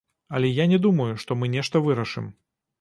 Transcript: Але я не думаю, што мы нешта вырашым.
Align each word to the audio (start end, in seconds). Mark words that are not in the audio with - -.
Але 0.37 0.49
я 0.59 0.65
не 0.71 0.79
думаю, 0.87 1.11
што 1.25 1.39
мы 1.43 1.53
нешта 1.59 1.85
вырашым. 1.91 2.35